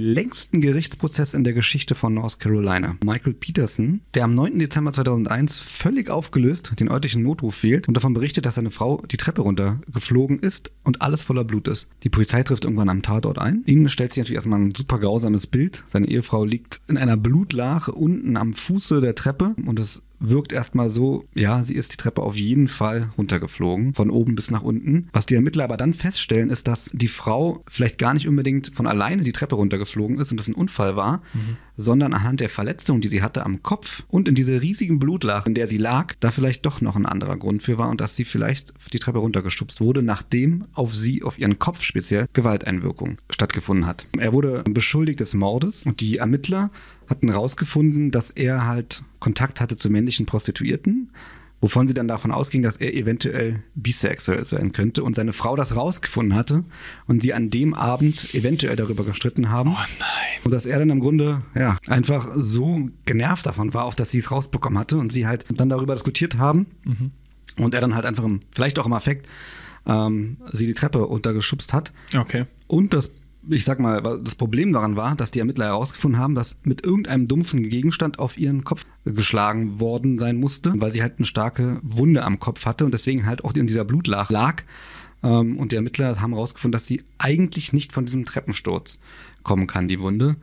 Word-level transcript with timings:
längsten 0.00 0.62
Gerichtsprozess 0.62 1.34
in 1.34 1.44
der 1.44 1.52
Geschichte 1.52 1.94
von 1.94 2.14
North 2.14 2.38
Carolina. 2.38 2.96
Michael 3.04 3.34
Peterson, 3.34 4.00
der 4.14 4.24
am 4.24 4.34
9. 4.34 4.58
Dezember 4.58 4.92
2001 4.92 5.58
völlig 5.58 6.08
aufgelöst 6.08 6.72
den 6.80 6.88
örtlichen 6.88 7.22
Notruf 7.22 7.62
wählt 7.62 7.88
und 7.88 7.94
davon 7.94 8.14
berichtet, 8.14 8.46
dass 8.46 8.54
seine 8.54 8.70
Frau 8.70 9.02
die 9.10 9.18
Treppe 9.18 9.42
runtergeflogen 9.42 10.38
ist 10.38 10.70
und 10.82 11.02
alles 11.02 11.20
voller 11.20 11.44
Blut 11.44 11.68
ist. 11.68 11.88
Die 12.04 12.08
Polizei 12.08 12.42
trifft 12.42 12.64
irgendwann 12.64 12.88
am 12.88 13.02
Tatort 13.02 13.38
ein. 13.38 13.64
Ihnen 13.66 13.90
stellt 13.90 14.12
sich 14.12 14.22
natürlich 14.22 14.36
erstmal 14.36 14.60
ein 14.60 14.74
super 14.74 14.98
grausames 14.98 15.46
Bild. 15.46 15.84
Seine 15.86 16.08
Ehefrau 16.08 16.44
liegt 16.44 16.80
in 16.88 16.96
einer 16.96 17.18
Blutlache 17.18 17.92
unten 17.92 18.38
am 18.38 18.54
Fuße 18.54 19.02
der 19.02 19.14
Treppe 19.14 19.54
und 19.66 19.78
es 19.78 20.02
wirkt 20.22 20.52
erstmal 20.52 20.88
so, 20.88 21.24
ja, 21.34 21.62
sie 21.62 21.74
ist 21.74 21.92
die 21.92 21.96
Treppe 21.96 22.22
auf 22.22 22.36
jeden 22.36 22.68
Fall 22.68 23.10
runtergeflogen, 23.18 23.94
von 23.94 24.10
oben 24.10 24.34
bis 24.34 24.50
nach 24.50 24.62
unten. 24.62 25.08
Was 25.12 25.26
die 25.26 25.34
Ermittler 25.34 25.64
aber 25.64 25.76
dann 25.76 25.94
feststellen, 25.94 26.50
ist, 26.50 26.68
dass 26.68 26.90
die 26.92 27.08
Frau 27.08 27.62
vielleicht 27.68 27.98
gar 27.98 28.14
nicht 28.14 28.28
unbedingt 28.28 28.72
von 28.74 28.86
alleine 28.86 29.22
die 29.22 29.32
Treppe 29.32 29.56
runtergeflogen 29.56 30.18
ist 30.18 30.30
und 30.30 30.38
das 30.38 30.48
ein 30.48 30.54
Unfall 30.54 30.96
war, 30.96 31.22
mhm. 31.34 31.56
Sondern 31.76 32.12
anhand 32.12 32.40
der 32.40 32.48
Verletzung, 32.48 33.00
die 33.00 33.08
sie 33.08 33.22
hatte 33.22 33.44
am 33.44 33.62
Kopf 33.62 34.02
und 34.08 34.28
in 34.28 34.34
dieser 34.34 34.60
riesigen 34.60 34.98
Blutlache, 34.98 35.48
in 35.48 35.54
der 35.54 35.68
sie 35.68 35.78
lag, 35.78 36.14
da 36.20 36.30
vielleicht 36.30 36.66
doch 36.66 36.80
noch 36.80 36.96
ein 36.96 37.06
anderer 37.06 37.36
Grund 37.36 37.62
für 37.62 37.78
war 37.78 37.88
und 37.88 38.00
dass 38.00 38.16
sie 38.16 38.24
vielleicht 38.24 38.72
die 38.92 38.98
Treppe 38.98 39.18
runtergeschubst 39.18 39.80
wurde, 39.80 40.02
nachdem 40.02 40.64
auf 40.72 40.94
sie, 40.94 41.22
auf 41.22 41.38
ihren 41.38 41.58
Kopf 41.58 41.82
speziell, 41.82 42.26
Gewalteinwirkung 42.32 43.18
stattgefunden 43.30 43.86
hat. 43.86 44.06
Er 44.18 44.32
wurde 44.32 44.62
beschuldigt 44.68 45.20
des 45.20 45.34
Mordes 45.34 45.84
und 45.84 46.00
die 46.00 46.18
Ermittler 46.18 46.70
hatten 47.08 47.30
herausgefunden, 47.30 48.10
dass 48.10 48.30
er 48.30 48.66
halt 48.66 49.02
Kontakt 49.18 49.60
hatte 49.60 49.76
zu 49.76 49.90
männlichen 49.90 50.26
Prostituierten, 50.26 51.10
wovon 51.60 51.86
sie 51.86 51.94
dann 51.94 52.08
davon 52.08 52.32
ausging, 52.32 52.62
dass 52.62 52.76
er 52.76 52.94
eventuell 52.94 53.62
bisexuell 53.74 54.44
sein 54.44 54.72
könnte 54.72 55.04
und 55.04 55.14
seine 55.14 55.32
Frau 55.32 55.56
das 55.56 55.76
rausgefunden 55.76 56.34
hatte 56.34 56.64
und 57.06 57.22
sie 57.22 57.32
an 57.32 57.50
dem 57.50 57.72
Abend 57.72 58.34
eventuell 58.34 58.76
darüber 58.76 59.04
gestritten 59.04 59.50
haben. 59.50 59.70
Oh 59.70 59.86
nein. 59.98 60.11
Und 60.44 60.52
dass 60.52 60.66
er 60.66 60.78
dann 60.78 60.90
im 60.90 61.00
Grunde 61.00 61.42
ja 61.54 61.76
einfach 61.86 62.28
so 62.34 62.88
genervt 63.04 63.46
davon 63.46 63.74
war, 63.74 63.84
auch 63.84 63.94
dass 63.94 64.10
sie 64.10 64.18
es 64.18 64.30
rausbekommen 64.30 64.78
hatte 64.78 64.98
und 64.98 65.12
sie 65.12 65.26
halt 65.26 65.44
dann 65.48 65.68
darüber 65.68 65.94
diskutiert 65.94 66.38
haben 66.38 66.66
mhm. 66.84 67.10
und 67.58 67.74
er 67.74 67.80
dann 67.80 67.94
halt 67.94 68.06
einfach 68.06 68.24
im, 68.24 68.40
vielleicht 68.50 68.78
auch 68.78 68.86
im 68.86 68.92
Affekt 68.92 69.28
ähm, 69.86 70.38
sie 70.50 70.66
die 70.66 70.74
Treppe 70.74 71.06
untergeschubst 71.06 71.72
hat. 71.72 71.92
Okay. 72.16 72.46
Und 72.66 72.92
das 72.92 73.10
ich 73.48 73.64
sag 73.64 73.80
mal, 73.80 74.00
das 74.22 74.34
Problem 74.34 74.72
daran 74.72 74.96
war, 74.96 75.16
dass 75.16 75.30
die 75.30 75.40
Ermittler 75.40 75.66
herausgefunden 75.66 76.20
haben, 76.20 76.34
dass 76.34 76.56
mit 76.62 76.84
irgendeinem 76.84 77.28
dumpfen 77.28 77.68
Gegenstand 77.68 78.18
auf 78.18 78.38
ihren 78.38 78.64
Kopf 78.64 78.84
geschlagen 79.04 79.80
worden 79.80 80.18
sein 80.18 80.36
musste, 80.36 80.72
weil 80.76 80.92
sie 80.92 81.02
halt 81.02 81.14
eine 81.18 81.26
starke 81.26 81.80
Wunde 81.82 82.22
am 82.22 82.38
Kopf 82.38 82.66
hatte 82.66 82.84
und 82.84 82.94
deswegen 82.94 83.26
halt 83.26 83.44
auch 83.44 83.52
in 83.54 83.66
dieser 83.66 83.84
Blutlache 83.84 84.32
lag. 84.32 84.62
Ähm, 85.22 85.56
und 85.56 85.72
die 85.72 85.76
Ermittler 85.76 86.20
haben 86.20 86.32
herausgefunden, 86.32 86.72
dass 86.72 86.86
sie 86.86 87.02
eigentlich 87.18 87.72
nicht 87.72 87.92
von 87.92 88.06
diesem 88.06 88.24
Treppensturz 88.24 88.98
kommen 89.42 89.66
kann, 89.66 89.88
die 89.88 90.00
Wunde. 90.00 90.36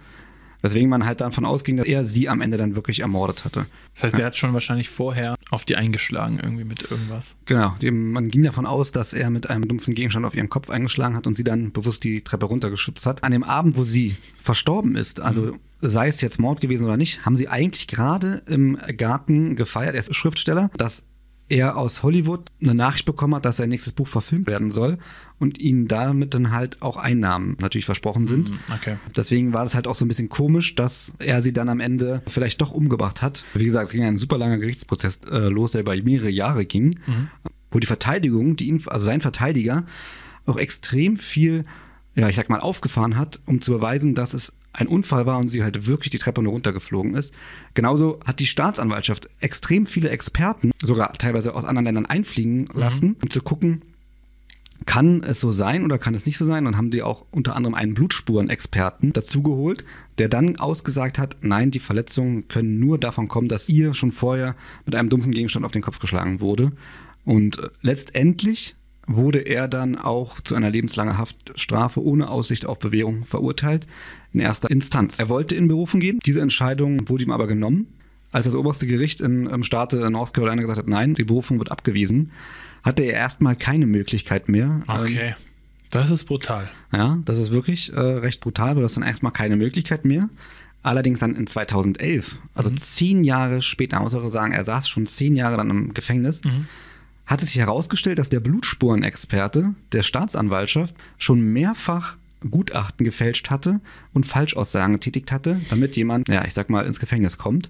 Weswegen 0.61 0.89
man 0.89 1.05
halt 1.05 1.21
davon 1.21 1.45
ausging, 1.45 1.77
dass 1.77 1.87
er 1.87 2.03
sie 2.03 2.27
am 2.27 2.41
Ende 2.41 2.57
dann 2.57 2.75
wirklich 2.75 2.99
ermordet 2.99 3.45
hatte. 3.45 3.65
Das 3.93 4.03
heißt, 4.03 4.15
ja. 4.15 4.21
er 4.21 4.25
hat 4.25 4.37
schon 4.37 4.53
wahrscheinlich 4.53 4.89
vorher 4.89 5.35
auf 5.51 5.63
die 5.63 5.77
eingeschlagen, 5.77 6.37
irgendwie 6.41 6.65
mit 6.65 6.91
irgendwas. 6.91 7.37
Genau. 7.45 7.75
Man 7.81 8.29
ging 8.29 8.43
davon 8.43 8.65
aus, 8.65 8.91
dass 8.91 9.13
er 9.13 9.29
mit 9.29 9.49
einem 9.49 9.69
dumpfen 9.69 9.93
Gegenstand 9.93 10.25
auf 10.25 10.35
ihren 10.35 10.49
Kopf 10.49 10.69
eingeschlagen 10.69 11.15
hat 11.15 11.27
und 11.27 11.35
sie 11.35 11.45
dann 11.45 11.71
bewusst 11.71 12.03
die 12.03 12.25
Treppe 12.25 12.45
runtergeschubst 12.45 13.05
hat. 13.05 13.23
An 13.23 13.31
dem 13.31 13.43
Abend, 13.43 13.77
wo 13.77 13.85
sie 13.85 14.17
verstorben 14.43 14.97
ist, 14.97 15.21
also 15.21 15.43
mhm. 15.43 15.59
sei 15.79 16.09
es 16.09 16.19
jetzt 16.19 16.41
Mord 16.41 16.59
gewesen 16.59 16.83
oder 16.83 16.97
nicht, 16.97 17.25
haben 17.25 17.37
sie 17.37 17.47
eigentlich 17.47 17.87
gerade 17.87 18.41
im 18.45 18.77
Garten 18.97 19.55
gefeiert. 19.55 19.95
Er 19.95 20.01
ist 20.01 20.13
Schriftsteller, 20.13 20.69
dass 20.75 21.03
er 21.49 21.77
aus 21.77 22.03
Hollywood 22.03 22.51
eine 22.61 22.75
Nachricht 22.75 23.05
bekommen 23.05 23.35
hat, 23.35 23.45
dass 23.45 23.57
sein 23.57 23.69
nächstes 23.69 23.93
Buch 23.93 24.07
verfilmt 24.07 24.47
werden 24.47 24.69
soll 24.69 24.97
und 25.39 25.57
ihnen 25.57 25.87
damit 25.87 26.33
dann 26.33 26.51
halt 26.51 26.81
auch 26.81 26.97
Einnahmen 26.97 27.57
natürlich 27.59 27.85
versprochen 27.85 28.25
sind. 28.25 28.51
Mhm, 28.51 28.59
okay. 28.73 28.97
Deswegen 29.15 29.51
war 29.51 29.63
das 29.63 29.75
halt 29.75 29.87
auch 29.87 29.95
so 29.95 30.05
ein 30.05 30.07
bisschen 30.07 30.29
komisch, 30.29 30.75
dass 30.75 31.13
er 31.17 31.41
sie 31.41 31.51
dann 31.51 31.67
am 31.69 31.79
Ende 31.79 32.21
vielleicht 32.27 32.61
doch 32.61 32.71
umgebracht 32.71 33.21
hat. 33.21 33.43
Wie 33.55 33.65
gesagt, 33.65 33.87
es 33.87 33.91
ging 33.91 34.03
ein 34.03 34.17
super 34.17 34.37
langer 34.37 34.57
Gerichtsprozess 34.59 35.21
äh, 35.29 35.49
los, 35.49 35.71
der 35.71 35.81
über 35.81 35.95
mehrere 36.01 36.29
Jahre 36.29 36.65
ging, 36.65 36.99
mhm. 37.07 37.29
wo 37.71 37.79
die 37.79 37.87
Verteidigung, 37.87 38.55
die 38.55 38.67
ihn, 38.67 38.83
also 38.87 39.05
sein 39.05 39.21
Verteidiger, 39.21 39.85
auch 40.45 40.57
extrem 40.57 41.17
viel, 41.17 41.65
ja, 42.15 42.29
ich 42.29 42.35
sag 42.35 42.49
mal, 42.49 42.59
aufgefahren 42.59 43.17
hat, 43.17 43.39
um 43.45 43.61
zu 43.61 43.71
beweisen, 43.71 44.15
dass 44.15 44.33
es 44.33 44.53
ein 44.73 44.87
Unfall 44.87 45.25
war 45.25 45.39
und 45.39 45.49
sie 45.49 45.63
halt 45.63 45.87
wirklich 45.87 46.09
die 46.09 46.17
Treppe 46.17 46.41
nur 46.41 46.53
runtergeflogen 46.53 47.15
ist. 47.15 47.33
Genauso 47.73 48.19
hat 48.25 48.39
die 48.39 48.47
Staatsanwaltschaft 48.47 49.29
extrem 49.39 49.87
viele 49.87 50.09
Experten, 50.09 50.71
sogar 50.81 51.13
teilweise 51.13 51.55
aus 51.55 51.65
anderen 51.65 51.85
Ländern 51.85 52.05
einfliegen 52.05 52.69
mhm. 52.71 52.79
lassen, 52.79 53.07
mhm. 53.07 53.17
um 53.23 53.29
zu 53.29 53.41
gucken, 53.41 53.81
kann 54.85 55.23
es 55.23 55.39
so 55.39 55.51
sein 55.51 55.83
oder 55.83 55.97
kann 55.97 56.15
es 56.15 56.25
nicht 56.25 56.37
so 56.37 56.45
sein? 56.45 56.65
Dann 56.65 56.77
haben 56.77 56.91
die 56.91 57.01
auch 57.01 57.25
unter 57.31 57.55
anderem 57.55 57.75
einen 57.75 57.93
Blutspurenexperten 57.93 59.11
dazugeholt, 59.11 59.83
der 60.17 60.29
dann 60.29 60.55
ausgesagt 60.55 61.19
hat, 61.19 61.37
nein, 61.41 61.71
die 61.71 61.79
Verletzungen 61.79 62.47
können 62.47 62.79
nur 62.79 62.97
davon 62.97 63.27
kommen, 63.27 63.49
dass 63.49 63.67
ihr 63.67 63.93
schon 63.93 64.11
vorher 64.11 64.55
mit 64.85 64.95
einem 64.95 65.09
dumpfen 65.09 65.31
Gegenstand 65.31 65.65
auf 65.65 65.71
den 65.71 65.81
Kopf 65.81 65.99
geschlagen 65.99 66.39
wurde. 66.39 66.71
Und 67.25 67.59
äh, 67.59 67.69
letztendlich 67.81 68.75
wurde 69.09 69.39
er 69.39 69.67
dann 69.67 69.97
auch 69.97 70.39
zu 70.39 70.55
einer 70.55 70.69
lebenslangen 70.69 71.17
Haftstrafe 71.17 72.01
ohne 72.03 72.29
Aussicht 72.29 72.67
auf 72.67 72.77
Bewährung 72.77 73.25
verurteilt 73.25 73.87
in 74.33 74.39
erster 74.39 74.69
Instanz. 74.69 75.19
Er 75.19 75.29
wollte 75.29 75.55
in 75.55 75.67
Berufen 75.67 75.99
gehen. 75.99 76.19
Diese 76.23 76.41
Entscheidung 76.41 77.09
wurde 77.09 77.23
ihm 77.23 77.31
aber 77.31 77.47
genommen. 77.47 77.87
Als 78.31 78.45
das 78.45 78.53
oberste 78.53 78.85
Gericht 78.85 79.19
in, 79.19 79.47
im 79.47 79.63
Staate 79.63 80.11
North 80.11 80.35
Carolina 80.35 80.61
gesagt 80.61 80.77
hat, 80.77 80.87
nein, 80.87 81.15
die 81.15 81.23
Berufung 81.23 81.57
wird 81.57 81.71
abgewiesen, 81.71 82.31
hatte 82.83 83.01
er 83.01 83.13
erstmal 83.13 83.55
keine 83.55 83.87
Möglichkeit 83.87 84.47
mehr. 84.47 84.81
Okay. 84.87 85.29
Ähm, 85.29 85.33
das 85.89 86.11
ist 86.11 86.25
brutal. 86.25 86.69
Ja, 86.93 87.17
das 87.25 87.39
ist 87.39 87.49
wirklich 87.49 87.91
äh, 87.91 87.99
recht 87.99 88.41
brutal, 88.41 88.75
weil 88.75 88.83
das 88.83 88.93
dann 88.93 89.03
erstmal 89.03 89.31
keine 89.31 89.55
Möglichkeit 89.55 90.05
mehr. 90.05 90.29
Allerdings 90.83 91.19
dann 91.19 91.35
in 91.35 91.47
2011, 91.47 92.37
also 92.53 92.69
mhm. 92.69 92.77
zehn 92.77 93.23
Jahre 93.23 93.63
später, 93.63 93.99
muss 93.99 94.13
ich 94.13 94.29
sagen, 94.29 94.53
er 94.53 94.63
saß 94.63 94.87
schon 94.87 95.07
zehn 95.07 95.35
Jahre 95.35 95.57
dann 95.57 95.71
im 95.71 95.93
Gefängnis. 95.95 96.43
Mhm 96.43 96.67
hat 97.29 97.43
es 97.43 97.49
sich 97.49 97.59
herausgestellt, 97.59 98.17
dass 98.17 98.29
der 98.29 98.39
Blutspurenexperte 98.39 99.75
der 99.91 100.03
Staatsanwaltschaft 100.03 100.95
schon 101.19 101.39
mehrfach 101.41 102.17
Gutachten 102.49 103.03
gefälscht 103.05 103.51
hatte 103.51 103.81
und 104.13 104.25
Falschaussagen 104.25 104.95
getätigt 104.95 105.31
hatte, 105.31 105.61
damit 105.69 105.95
jemand, 105.95 106.27
ja, 106.27 106.43
ich 106.45 106.53
sag 106.55 106.71
mal, 106.71 106.85
ins 106.85 106.99
Gefängnis 106.99 107.37
kommt. 107.37 107.69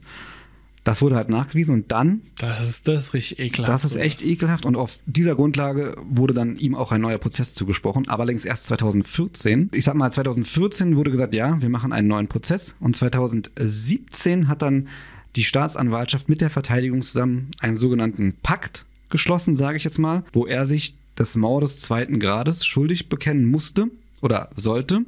Das 0.86 1.02
wurde 1.02 1.18
halt 1.18 1.30
nachgewiesen 1.30 1.76
und 1.76 1.92
dann. 1.92 2.22
Das 2.38 2.64
ist, 2.64 2.88
das 2.88 3.08
ist 3.08 3.14
richtig 3.14 3.40
ekelhaft. 3.40 3.70
Das 3.70 3.84
ist 3.84 3.98
echt 3.98 4.26
ekelhaft 4.26 4.66
und 4.66 4.78
auf 4.78 5.00
dieser 5.06 5.36
Grundlage 5.36 5.94
wurde 6.10 6.34
dann 6.34 6.56
ihm 6.56 6.74
auch 6.74 6.94
ein 6.94 7.02
neuer 7.02 7.18
Prozess 7.18 7.54
zugesprochen, 7.54 8.08
aber 8.08 8.22
allerdings 8.22 8.46
erst 8.46 8.68
2014. 8.68 9.72
Ich 9.74 9.84
sag 9.84 9.96
mal, 9.96 10.10
2014 10.10 10.96
wurde 10.96 11.12
gesagt, 11.12 11.34
ja, 11.34 11.62
wir 11.62 11.70
machen 11.70 11.92
einen 11.92 12.08
neuen 12.08 12.28
Prozess 12.28 12.76
und 12.80 12.96
2017 12.96 14.48
hat 14.48 14.62
dann 14.62 14.88
die 15.36 15.44
Staatsanwaltschaft 15.44 16.30
mit 16.30 16.40
der 16.40 16.50
Verteidigung 16.50 17.02
zusammen 17.02 17.52
einen 17.60 17.76
sogenannten 17.76 18.36
Pakt 18.42 18.86
geschlossen, 19.10 19.56
sage 19.56 19.78
ich 19.78 19.84
jetzt 19.84 20.00
mal, 20.00 20.24
wo 20.34 20.46
er 20.46 20.66
sich 20.68 20.96
des 21.18 21.36
Mordes 21.36 21.82
zweiten 21.82 22.20
Grades 22.20 22.66
schuldig 22.66 23.10
bekennen 23.10 23.46
musste 23.46 23.90
oder 24.22 24.50
sollte, 24.56 25.06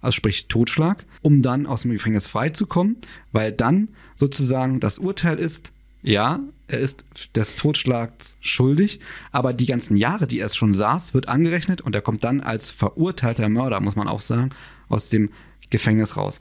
also 0.00 0.14
sprich 0.14 0.46
Totschlag, 0.48 1.04
um 1.22 1.42
dann 1.42 1.66
aus 1.66 1.82
dem 1.82 1.92
Gefängnis 1.92 2.26
freizukommen, 2.26 2.96
weil 3.32 3.52
dann 3.52 3.88
sozusagen 4.16 4.80
das 4.80 4.98
Urteil 4.98 5.38
ist, 5.38 5.72
ja, 6.02 6.40
er 6.68 6.80
ist 6.80 7.04
des 7.34 7.56
Totschlags 7.56 8.36
schuldig, 8.40 9.00
aber 9.32 9.52
die 9.52 9.66
ganzen 9.66 9.96
Jahre, 9.96 10.26
die 10.26 10.40
er 10.40 10.48
schon 10.48 10.74
saß, 10.74 11.14
wird 11.14 11.28
angerechnet 11.28 11.80
und 11.80 11.94
er 11.94 12.00
kommt 12.00 12.24
dann 12.24 12.40
als 12.40 12.70
verurteilter 12.70 13.48
Mörder, 13.48 13.80
muss 13.80 13.96
man 13.96 14.08
auch 14.08 14.20
sagen, 14.20 14.50
aus 14.88 15.08
dem 15.08 15.30
Gefängnis 15.70 16.16
raus. 16.16 16.34